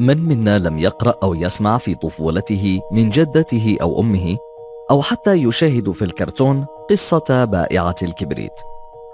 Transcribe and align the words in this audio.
من 0.00 0.24
منا 0.24 0.58
لم 0.58 0.78
يقرأ 0.78 1.14
أو 1.22 1.34
يسمع 1.34 1.78
في 1.78 1.94
طفولته 1.94 2.80
من 2.92 3.10
جدته 3.10 3.76
أو 3.82 4.00
أمه 4.00 4.36
أو 4.90 5.02
حتى 5.02 5.32
يشاهد 5.32 5.90
في 5.90 6.04
الكرتون 6.04 6.66
قصة 6.90 7.44
بائعة 7.44 7.94
الكبريت. 8.02 8.52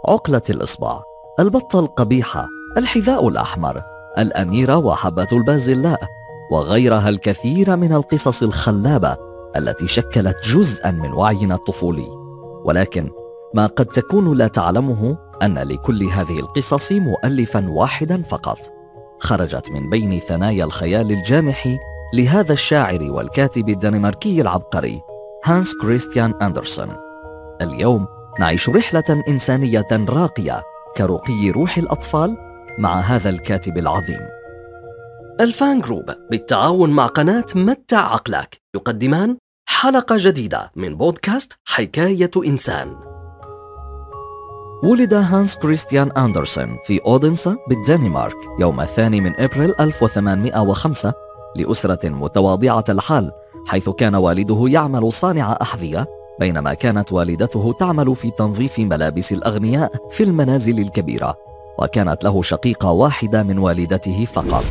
عقلة 0.09 0.43
الإصبع 0.51 1.03
البطة 1.41 1.81
القبيحة 1.81 2.47
الحذاء 2.77 3.29
الأحمر 3.29 3.83
الأميرة 4.19 4.77
وحبة 4.77 5.29
البازلاء 5.33 6.01
وغيرها 6.53 7.09
الكثير 7.09 7.77
من 7.77 7.93
القصص 7.93 8.43
الخلابة 8.43 9.17
التي 9.57 9.89
شكلت 9.89 10.37
جزءا 10.47 10.91
من 10.91 11.13
وعينا 11.13 11.55
الطفولي. 11.55 12.09
ولكن 12.65 13.11
ما 13.55 13.67
قد 13.67 13.87
تكون 13.87 14.37
لا 14.37 14.47
تعلمه 14.47 15.19
أن 15.43 15.59
لكل 15.59 16.03
هذه 16.03 16.39
القصص 16.41 16.93
مؤلفا 16.93 17.71
واحدا 17.71 18.23
فقط. 18.23 18.84
خرجت 19.19 19.71
من 19.71 19.91
بين 19.91 20.19
ثنايا 20.19 20.65
الخيال 20.65 21.13
الجامح 21.13 21.77
لهذا 22.15 22.53
الشاعر 22.53 23.03
والكاتب 23.03 23.69
الدنماركي 23.69 24.41
العبقري 24.41 25.01
هانس 25.45 25.75
كريستيان 25.83 26.35
أندرسون. 26.43 26.97
اليوم 27.63 28.07
نعيش 28.41 28.69
رحلة 28.69 29.25
إنسانية 29.29 29.87
راقية 29.93 30.63
كرقي 30.97 31.51
روح 31.51 31.79
الأطفال 31.79 32.37
مع 32.79 33.01
هذا 33.01 33.31
الكاتب 33.31 33.79
العظيم. 33.79 34.21
الفان 35.41 35.81
group 35.81 36.11
بالتعاون 36.31 36.91
مع 36.91 37.07
قناة 37.07 37.47
متع 37.55 38.13
عقلك 38.13 38.57
يقدمان 38.75 39.37
حلقة 39.69 40.17
جديدة 40.19 40.73
من 40.77 40.97
بودكاست 40.97 41.53
حكاية 41.65 42.31
إنسان. 42.47 43.14
ولد 44.83 45.15
هانس 45.15 45.57
كريستيان 45.57 46.13
أندرسون 46.13 46.79
في 46.85 47.01
أودنسا 47.07 47.57
بالدنمارك 47.69 48.37
يوم 48.61 48.81
الثاني 48.81 49.21
من 49.21 49.41
أبريل 49.41 49.75
1805 49.81 51.13
لأسرة 51.57 52.09
متواضعة 52.09 52.85
الحال 52.89 53.33
حيث 53.67 53.89
كان 53.89 54.15
والده 54.15 54.65
يعمل 54.69 55.13
صانع 55.13 55.59
أحذية 55.63 56.07
بينما 56.41 56.75
كانت 56.75 57.13
والدته 57.13 57.75
تعمل 57.81 58.17
في 58.17 58.31
تنظيف 58.31 58.79
ملابس 58.79 59.33
الأغنياء 59.33 59.93
في 60.11 60.23
المنازل 60.23 60.79
الكبيرة 60.79 61.35
وكانت 61.79 62.25
له 62.25 62.43
شقيقة 62.43 62.91
واحدة 62.91 63.43
من 63.43 63.59
والدته 63.59 64.25
فقط. 64.33 64.65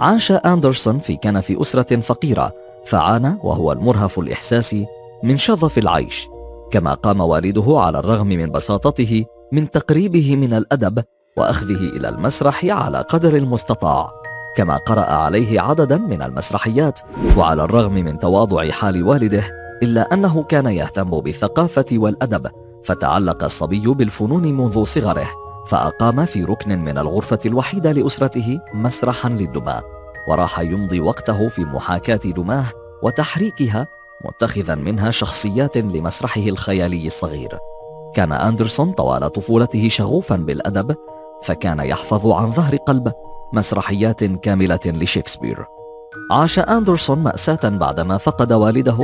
عاش 0.00 0.32
أندرسون 0.32 0.98
في 0.98 1.16
كنف 1.16 1.50
أسرة 1.50 2.00
فقيرة 2.00 2.52
فعانى 2.84 3.38
وهو 3.42 3.72
المرهف 3.72 4.18
الإحساسي 4.18 4.86
من 5.22 5.36
شظف 5.38 5.78
العيش. 5.78 6.28
كما 6.70 6.94
قام 6.94 7.20
والده 7.20 7.64
على 7.68 7.98
الرغم 7.98 8.26
من 8.26 8.50
بساطته 8.50 9.24
من 9.54 9.70
تقريبه 9.70 10.36
من 10.36 10.54
الأدب 10.54 11.04
وأخذه 11.36 11.96
إلى 11.96 12.08
المسرح 12.08 12.64
على 12.64 12.98
قدر 12.98 13.36
المستطاع 13.36 14.10
كما 14.56 14.76
قرأ 14.76 15.04
عليه 15.04 15.60
عددا 15.60 15.98
من 15.98 16.22
المسرحيات 16.22 16.98
وعلى 17.36 17.64
الرغم 17.64 17.92
من 17.94 18.18
تواضع 18.18 18.70
حال 18.70 19.02
والده 19.02 19.44
إلا 19.82 20.14
أنه 20.14 20.42
كان 20.42 20.66
يهتم 20.66 21.20
بالثقافة 21.20 21.86
والأدب 21.92 22.46
فتعلق 22.84 23.44
الصبي 23.44 23.86
بالفنون 23.86 24.42
منذ 24.42 24.84
صغره 24.84 25.30
فأقام 25.66 26.24
في 26.24 26.44
ركن 26.44 26.78
من 26.78 26.98
الغرفة 26.98 27.40
الوحيدة 27.46 27.92
لأسرته 27.92 28.60
مسرحا 28.74 29.28
للدماء 29.28 29.84
وراح 30.28 30.60
يمضي 30.60 31.00
وقته 31.00 31.48
في 31.48 31.64
محاكاة 31.64 32.16
دماه 32.16 32.66
وتحريكها 33.02 33.86
متخذا 34.24 34.74
منها 34.74 35.10
شخصيات 35.10 35.78
لمسرحه 35.78 36.40
الخيالي 36.40 37.06
الصغير. 37.06 37.58
كان 38.14 38.32
أندرسون 38.32 38.92
طوال 38.92 39.32
طفولته 39.32 39.88
شغوفا 39.88 40.36
بالأدب 40.36 40.96
فكان 41.42 41.80
يحفظ 41.80 42.26
عن 42.26 42.50
ظهر 42.50 42.76
قلب 42.76 43.12
مسرحيات 43.52 44.24
كاملة 44.24 44.80
لشكسبير 44.86 45.66
عاش 46.30 46.58
أندرسون 46.58 47.18
مأساة 47.18 47.60
بعدما 47.64 48.16
فقد 48.16 48.52
والده 48.52 48.98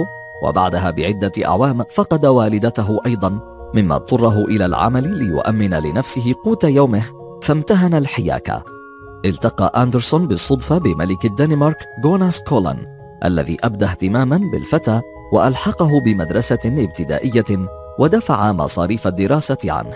وبعدها 0.45 0.91
بعدة 0.91 1.33
أعوام 1.45 1.85
فقد 1.95 2.27
والدته 2.27 3.01
أيضا 3.07 3.41
مما 3.75 3.97
اضطره 3.97 4.45
إلى 4.45 4.67
العمل 4.67 5.19
ليؤمن 5.19 5.75
لنفسه 5.75 6.35
قوت 6.45 6.65
يومه 6.65 7.03
فامتهن 7.43 7.95
الحياكة 7.95 8.65
التقى 9.25 9.83
أندرسون 9.83 10.29
بالصدفة 10.29 10.79
بملك 10.79 11.25
الدنمارك 11.25 11.77
جوناس 12.03 12.41
كولان 12.41 12.87
الذي 13.25 13.57
أبدى 13.65 13.85
اهتماما 13.85 14.41
بالفتى 14.53 15.01
وألحقه 15.33 16.01
بمدرسة 16.01 16.59
ابتدائية 16.65 17.45
ودفع 18.01 18.53
مصاريف 18.53 19.07
الدراسة 19.07 19.59
عنه. 19.65 19.95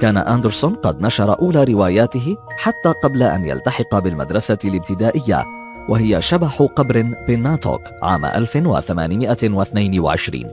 كان 0.00 0.16
أندرسون 0.16 0.74
قد 0.74 1.00
نشر 1.00 1.38
أولى 1.38 1.64
رواياته 1.64 2.36
حتى 2.58 2.92
قبل 3.04 3.22
أن 3.22 3.44
يلتحق 3.44 3.98
بالمدرسة 3.98 4.58
الابتدائية 4.64 5.44
وهي 5.88 6.22
شبح 6.22 6.62
قبر 6.76 7.04
بناتوك 7.28 7.80
عام 8.02 8.24
1822 8.24 10.44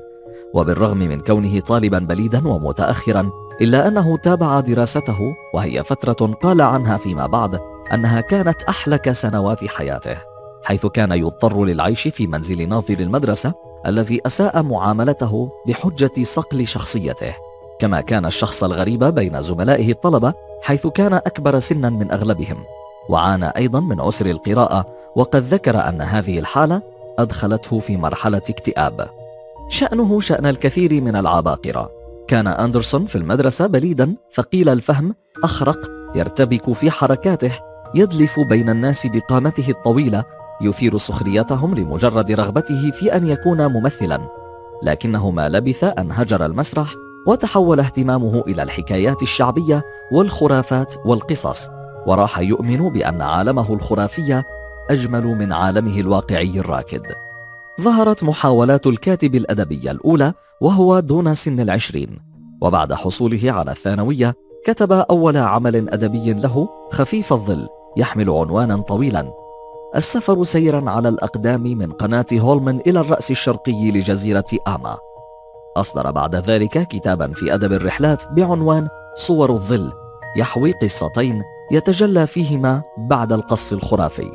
وبالرغم 0.53 0.97
من 0.97 1.22
كونه 1.22 1.59
طالبا 1.59 2.00
بليدا 2.00 2.47
ومتأخرا 2.47 3.29
إلا 3.62 3.88
أنه 3.88 4.18
تابع 4.18 4.59
دراسته 4.59 5.35
وهي 5.53 5.84
فترة 5.84 6.34
قال 6.34 6.62
عنها 6.62 6.97
فيما 6.97 7.28
بعد 7.28 7.59
أنها 7.94 8.22
كانت 8.22 8.63
أحلك 8.63 9.12
سنوات 9.12 9.66
حياته 9.66 10.18
حيث 10.63 10.85
كان 10.85 11.12
يضطر 11.12 11.66
للعيش 11.66 12.07
في 12.07 12.28
منزل 12.28 12.69
ناظر 12.69 13.00
المدرسة 13.00 13.53
الذي 13.88 14.22
أساء 14.25 14.63
معاملته 14.63 15.50
بحجة 15.68 16.23
صقل 16.23 16.68
شخصيته 16.68 17.34
كما 17.79 18.01
كان 18.01 18.25
الشخص 18.25 18.63
الغريب 18.63 19.03
بين 19.03 19.41
زملائه 19.41 19.91
الطلبة 19.91 20.34
حيث 20.62 20.88
كان 20.88 21.13
أكبر 21.13 21.59
سنا 21.59 21.90
من 21.90 22.12
أغلبهم. 22.12 22.57
وعانى 23.09 23.45
أيضا 23.45 23.79
من 23.79 24.01
عسر 24.01 24.25
القراءة 24.25 24.85
وقد 25.16 25.41
ذكر 25.44 25.79
أن 25.90 26.01
هذه 26.01 26.40
الحالة 26.40 26.81
أدخلته 27.19 27.79
في 27.79 27.97
مرحلة 27.97 28.41
اكتئاب. 28.50 29.09
شأنه 29.69 30.22
شأن 30.22 30.45
الكثير 30.45 31.01
من 31.01 31.16
العباقرة. 31.16 31.91
كان 32.28 32.47
أندرسون 32.47 33.06
في 33.06 33.18
المدرسة 33.18 33.68
بليدا 33.68 34.16
ثقيل 34.34 34.69
الفهم 34.69 35.16
أخرق 35.44 35.91
يرتبك 36.16 36.74
في 36.74 36.91
حركاته 36.91 37.51
يدلف 37.95 38.40
بين 38.40 38.69
الناس 38.69 39.07
بقامته 39.07 39.69
الطويلة 39.69 40.24
يثير 40.62 40.98
سخريتهم 40.98 41.76
لمجرد 41.76 42.32
رغبته 42.32 42.92
في 42.92 43.16
أن 43.16 43.28
يكون 43.28 43.68
ممثلا. 43.68 44.20
لكنه 44.84 45.32
ما 45.32 45.50
لبث 45.50 45.84
أن 45.84 46.12
هجر 46.12 46.46
المسرح 46.46 46.94
وتحول 47.28 47.80
اهتمامه 47.80 48.44
إلى 48.48 48.64
الحكايات 48.64 49.24
الشعبية 49.24 49.84
والخرافات 50.12 50.96
والقصص. 51.06 51.70
وراح 52.08 52.40
يؤمن 52.40 52.90
بأن 52.90 53.22
عالمه 53.22 53.74
الخرافي 53.74 54.44
أجمل 54.90 55.26
من 55.26 55.54
عالمه 55.54 56.00
الواقعي 56.00 56.60
الراكد. 56.60 57.02
ظهرت 57.82 58.24
محاولات 58.24 58.88
الكاتب 58.88 59.36
الأدبية 59.36 59.92
الأولى 59.92 60.34
وهو 60.62 61.00
دون 61.00 61.36
سن 61.36 61.60
العشرين. 61.60 62.20
وبعد 62.62 62.94
حصوله 62.94 63.52
على 63.52 63.72
الثانوية 63.72 64.36
كتب 64.66 64.92
أول 64.92 65.38
عمل 65.38 65.90
أدبي 65.90 66.34
له 66.34 66.70
خفيف 66.92 67.34
الظل 67.34 67.68
يحمل 67.98 68.30
عنوانا 68.30 68.78
طويلا. 68.78 69.44
السفر 69.95 70.44
سيرا 70.44 70.89
على 70.89 71.09
الأقدام 71.09 71.63
من 71.63 71.91
قناة 71.91 72.25
هولمن 72.33 72.79
إلى 72.79 73.00
الرأس 73.00 73.31
الشرقي 73.31 73.91
لجزيرة 73.91 74.45
آما. 74.67 74.97
أصدر 75.78 76.11
بعد 76.11 76.35
ذلك 76.35 76.88
كتابا 76.88 77.33
في 77.33 77.53
أدب 77.53 77.73
الرحلات 77.73 78.23
بعنوان 78.31 78.88
صور 79.16 79.50
الظل 79.51 79.91
يحوي 80.38 80.73
قصتين 80.81 81.41
يتجلى 81.72 82.28
فيهما 82.28 82.83
بعد 82.97 83.33
القص 83.33 83.73
الخرافي. 83.73 84.31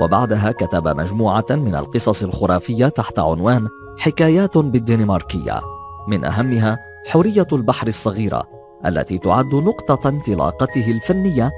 وبعدها 0.00 0.52
كتب 0.52 0.88
مجموعة 0.88 1.46
من 1.50 1.74
القصص 1.74 2.22
الخرافية 2.22 2.88
تحت 2.88 3.18
عنوان 3.18 3.68
حكايات 3.98 4.58
بالدنماركية. 4.58 5.60
من 6.08 6.24
أهمها 6.24 6.78
حورية 7.06 7.46
البحر 7.52 7.86
الصغيرة 7.86 8.42
التي 8.86 9.18
تعد 9.18 9.54
نقطة 9.54 10.08
انطلاقته 10.08 10.90
الفنية 10.90 11.50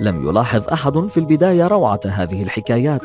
لم 0.00 0.28
يلاحظ 0.28 0.68
أحد 0.68 1.06
في 1.06 1.20
البداية 1.20 1.66
روعة 1.66 2.00
هذه 2.06 2.42
الحكايات 2.42 3.02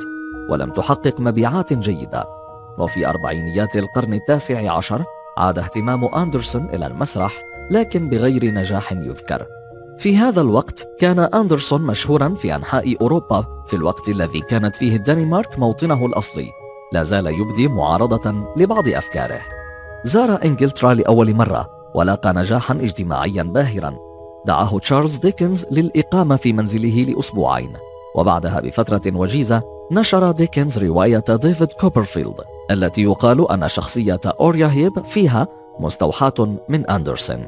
ولم 0.49 0.71
تحقق 0.71 1.19
مبيعات 1.19 1.73
جيدة. 1.73 2.25
وفي 2.77 3.09
أربعينيات 3.09 3.75
القرن 3.75 4.13
التاسع 4.13 4.71
عشر 4.71 5.03
عاد 5.37 5.59
اهتمام 5.59 6.05
أندرسون 6.05 6.69
إلى 6.73 6.87
المسرح 6.87 7.41
لكن 7.71 8.09
بغير 8.09 8.45
نجاح 8.45 8.93
يذكر. 8.93 9.45
في 9.97 10.17
هذا 10.17 10.41
الوقت 10.41 10.87
كان 10.99 11.19
أندرسون 11.19 11.81
مشهورا 11.81 12.35
في 12.35 12.55
أنحاء 12.55 13.01
أوروبا 13.01 13.45
في 13.67 13.75
الوقت 13.75 14.09
الذي 14.09 14.41
كانت 14.41 14.75
فيه 14.75 14.95
الدنمارك 14.95 15.59
موطنه 15.59 16.05
الأصلي. 16.05 16.47
لا 16.93 17.03
زال 17.03 17.27
يبدي 17.27 17.67
معارضة 17.67 18.33
لبعض 18.57 18.87
أفكاره. 18.87 19.41
زار 20.03 20.39
إنجلترا 20.45 20.93
لأول 20.93 21.33
مرة 21.33 21.69
ولاقى 21.95 22.33
نجاحا 22.33 22.73
اجتماعيا 22.73 23.43
باهرا. 23.43 24.14
دعاه 24.45 24.79
تشارلز 24.79 25.17
ديكنز 25.17 25.65
للإقامة 25.71 26.35
في 26.35 26.53
منزله 26.53 27.03
لأسبوعين. 27.03 27.73
وبعدها 28.15 28.59
بفترة 28.59 29.01
وجيزة 29.15 29.63
نشر 29.91 30.31
ديكنز 30.31 30.79
رواية 30.79 31.23
ديفيد 31.29 31.73
كوبرفيلد 31.73 32.41
التي 32.71 33.03
يقال 33.03 33.51
أن 33.51 33.69
شخصية 33.69 34.19
أوريا 34.25 34.67
هيب 34.67 35.05
فيها 35.05 35.47
مستوحاة 35.79 36.57
من 36.69 36.89
أندرسون. 36.89 37.45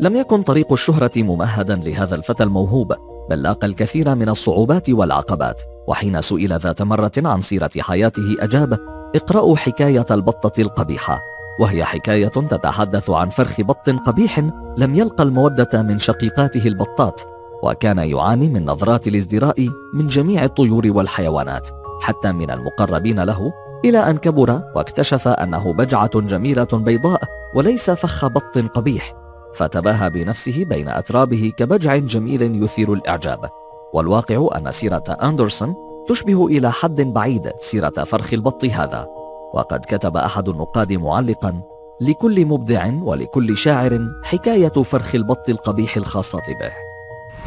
لم 0.00 0.16
يكن 0.16 0.42
طريق 0.42 0.72
الشهرة 0.72 1.12
ممهدا 1.16 1.76
لهذا 1.76 2.14
الفتى 2.14 2.42
الموهوب 2.42 2.94
بل 3.30 3.42
لاقى 3.42 3.66
الكثير 3.66 4.14
من 4.14 4.28
الصعوبات 4.28 4.90
والعقبات 4.90 5.62
وحين 5.88 6.20
سئل 6.20 6.58
ذات 6.58 6.82
مرة 6.82 7.12
عن 7.16 7.40
سيرة 7.40 7.70
حياته 7.78 8.36
أجاب 8.40 8.78
اقرأوا 9.14 9.56
حكاية 9.56 10.06
البطة 10.10 10.60
القبيحة. 10.62 11.33
وهي 11.60 11.84
حكاية 11.84 12.28
تتحدث 12.28 13.10
عن 13.10 13.28
فرخ 13.28 13.60
بط 13.60 13.90
قبيح 13.90 14.38
لم 14.76 14.94
يلقى 14.94 15.24
المودة 15.24 15.82
من 15.82 15.98
شقيقاته 15.98 16.68
البطات 16.68 17.20
وكان 17.62 17.98
يعاني 17.98 18.48
من 18.48 18.64
نظرات 18.64 19.08
الازدراء 19.08 19.68
من 19.94 20.06
جميع 20.06 20.44
الطيور 20.44 20.82
والحيوانات 20.86 21.68
حتى 22.00 22.32
من 22.32 22.50
المقربين 22.50 23.20
له 23.20 23.52
إلى 23.84 23.98
أن 23.98 24.16
كبر 24.16 24.62
واكتشف 24.74 25.28
أنه 25.28 25.72
بجعة 25.72 26.20
جميلة 26.20 26.68
بيضاء 26.72 27.22
وليس 27.54 27.90
فخ 27.90 28.26
بط 28.26 28.58
قبيح 28.58 29.14
فتباهى 29.54 30.10
بنفسه 30.10 30.64
بين 30.64 30.88
أترابه 30.88 31.52
كبجع 31.56 31.96
جميل 31.96 32.64
يثير 32.64 32.92
الإعجاب. 32.92 33.50
والواقع 33.94 34.48
أن 34.56 34.72
سيرة 34.72 35.04
أندرسون 35.22 35.74
تشبه 36.08 36.46
إلى 36.46 36.72
حد 36.72 37.00
بعيد 37.00 37.52
سيرة 37.60 38.04
فرخ 38.04 38.32
البط 38.32 38.64
هذا. 38.64 39.13
وقد 39.54 39.80
كتب 39.88 40.16
أحد 40.16 40.48
النقاد 40.48 40.92
معلقا 40.92 41.62
لكل 42.00 42.46
مبدع 42.46 42.90
ولكل 43.02 43.56
شاعر 43.56 44.08
حكاية 44.22 44.68
فرخ 44.68 45.14
البط 45.14 45.48
القبيح 45.48 45.96
الخاصة 45.96 46.42
به. 46.60 46.72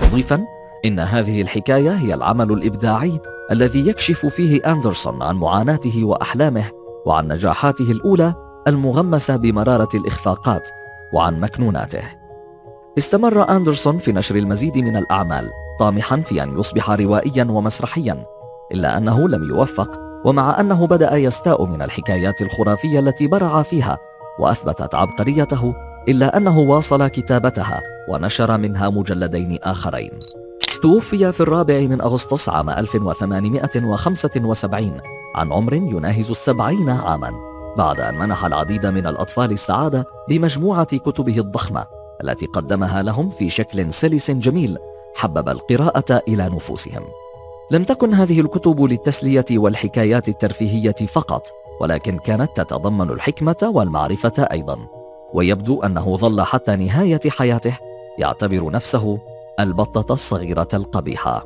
مضيفا 0.07 0.45
إن 0.85 0.99
هذه 0.99 1.41
الحكاية 1.41 1.91
هي 1.91 2.13
العمل 2.13 2.51
الإبداعي 2.51 3.19
الذي 3.51 3.87
يكشف 3.87 4.25
فيه 4.25 4.71
أندرسون 4.71 5.23
عن 5.23 5.35
معاناته 5.35 6.03
وأحلامه 6.03 6.63
وعن 7.05 7.27
نجاحاته 7.27 7.91
الأولى 7.91 8.33
المغمسة 8.67 9.35
بمرارة 9.35 9.89
الإخفاقات 9.95 10.69
وعن 11.13 11.39
مكنوناته. 11.39 12.03
استمر 12.97 13.49
أندرسون 13.49 13.97
في 13.97 14.11
نشر 14.11 14.35
المزيد 14.35 14.77
من 14.77 14.97
الأعمال 14.97 15.49
طامحا 15.79 16.21
في 16.21 16.43
أن 16.43 16.59
يصبح 16.59 16.91
روائيا 16.91 17.47
ومسرحيا 17.49 18.25
إلا 18.71 18.97
أنه 18.97 19.29
لم 19.29 19.43
يوفق 19.49 20.06
ومع 20.27 20.59
أنه 20.59 20.87
بدأ 20.87 21.15
يستاء 21.15 21.65
من 21.65 21.81
الحكايات 21.81 22.41
الخرافية 22.41 22.99
التي 22.99 23.27
برع 23.27 23.61
فيها 23.61 23.97
وأثبتت 24.39 24.95
عبقريته 24.95 25.75
إلا 26.09 26.37
أنه 26.37 26.59
واصل 26.59 27.07
كتابتها 27.07 27.81
ونشر 28.09 28.57
منها 28.57 28.89
مجلدين 28.89 29.59
آخرين. 29.63 30.11
توفي 30.81 31.31
في 31.31 31.39
الرابع 31.39 31.79
من 31.79 32.01
أغسطس 32.01 32.49
عام 32.49 32.69
1875 32.69 34.97
عن 35.35 35.53
عمر 35.53 35.73
يناهز 35.73 36.29
السبعين 36.29 36.89
عاما 36.89 37.31
بعد 37.77 37.99
أن 37.99 38.19
منح 38.19 38.45
العديد 38.45 38.85
من 38.85 39.07
الأطفال 39.07 39.51
السعادة 39.51 40.05
بمجموعة 40.29 40.97
كتبه 40.97 41.39
الضخمة 41.39 41.85
التي 42.23 42.45
قدمها 42.45 43.03
لهم 43.03 43.29
في 43.29 43.49
شكل 43.49 43.93
سلس 43.93 44.31
جميل 44.31 44.77
حبب 45.15 45.49
القراءة 45.49 46.21
إلى 46.27 46.49
نفوسهم. 46.49 47.03
لم 47.71 47.83
تكن 47.83 48.13
هذه 48.13 48.41
الكتب 48.41 48.81
للتسلية 48.81 49.45
والحكايات 49.51 50.29
الترفيهية 50.29 50.95
فقط 51.07 51.47
ولكن 51.81 52.19
كانت 52.19 52.49
تتضمن 52.55 53.09
الحكمة 53.09 53.71
والمعرفة 53.75 54.47
أيضا. 54.51 54.77
ويبدو 55.33 55.81
أنه 55.81 56.17
ظل 56.17 56.41
حتى 56.41 56.75
نهاية 56.75 57.19
حياته 57.27 57.77
يعتبر 58.17 58.71
نفسه 58.71 59.19
البطة 59.59 60.13
الصغيرة 60.13 60.67
القبيحة. 60.73 61.45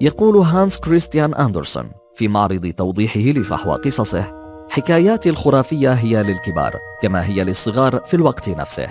يقول 0.00 0.36
هانس 0.36 0.78
كريستيان 0.78 1.34
أندرسون 1.34 1.90
في 2.14 2.28
معرض 2.28 2.66
توضيحه 2.76 3.20
لفحوى 3.20 3.74
قصصه 3.74 4.32
حكاياتي 4.68 5.30
الخرافية 5.30 5.92
هي 5.92 6.22
للكبار 6.22 6.74
كما 7.02 7.26
هي 7.26 7.44
للصغار 7.44 8.00
في 8.06 8.14
الوقت 8.14 8.48
نفسه. 8.48 8.88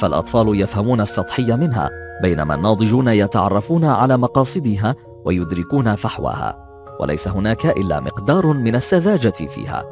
فالأطفال 0.00 0.60
يفهمون 0.60 1.00
السطحية 1.00 1.54
منها 1.54 1.90
بينما 2.22 2.54
الناضجون 2.54 3.08
يتعرفون 3.08 3.84
على 3.84 4.16
مقاصدها 4.16 4.94
ويدركون 5.24 5.94
فحواها 5.94 6.62
وليس 7.00 7.28
هناك 7.28 7.66
إلا 7.66 8.00
مقدار 8.00 8.46
من 8.46 8.74
السذاجة 8.74 9.30
فيها. 9.30 9.84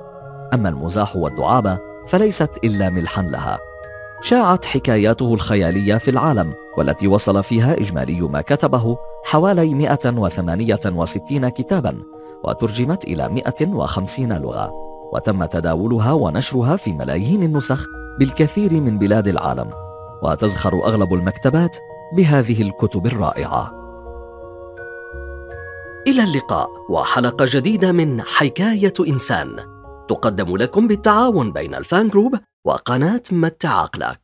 أما 0.54 0.68
المزاح 0.68 1.16
والدعابة 1.16 1.78
فليست 2.06 2.50
إلا 2.64 2.90
ملحا 2.90 3.22
لها. 3.22 3.58
شاعت 4.22 4.64
حكاياته 4.64 5.34
الخيالية 5.34 5.96
في 5.96 6.10
العالم 6.10 6.52
والتي 6.78 7.08
وصل 7.08 7.42
فيها 7.42 7.74
إجمالي 7.74 8.20
ما 8.20 8.40
كتبه 8.40 8.96
حوالي 9.24 9.74
168 9.74 11.48
كتابا 11.48 12.02
وترجمت 12.44 13.04
إلى 13.04 13.28
150 13.28 14.32
لغة. 14.32 14.72
وتم 15.12 15.44
تداولها 15.44 16.12
ونشرها 16.12 16.76
في 16.76 16.92
ملايين 16.92 17.42
النسخ 17.42 17.86
بالكثير 18.18 18.80
من 18.80 18.98
بلاد 18.98 19.28
العالم. 19.28 19.70
وتزخر 20.22 20.74
أغلب 20.84 21.14
المكتبات 21.14 21.76
بهذه 22.16 22.62
الكتب 22.62 23.06
الرائعة. 23.06 23.79
إلى 26.06 26.24
اللقاء 26.24 26.70
وحلقة 26.88 27.46
جديدة 27.48 27.92
من 27.92 28.22
حكاية 28.22 28.92
إنسان. 29.08 29.56
تقدم 30.08 30.56
لكم 30.56 30.86
بالتعاون 30.86 31.52
بين 31.52 31.74
الفان 31.74 32.08
جروب 32.08 32.34
وقناة 32.64 33.22
متع 33.32 33.68
عقلك 33.68 34.20